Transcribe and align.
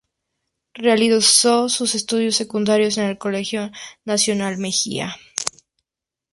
Realizó 0.73 1.69
sus 1.69 1.93
estudios 1.93 2.35
secundarios 2.35 2.97
en 2.97 3.03
el 3.05 3.19
Colegio 3.19 3.69
Nacional 4.03 4.57
Mejía. 4.57 5.15